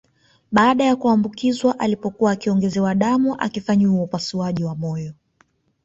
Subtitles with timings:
[0.51, 5.13] Baada ya kuambukizwa alipokuwa akiongezewa damu akifanyiwa upasuaji wa moyo